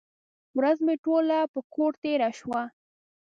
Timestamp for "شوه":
2.39-2.61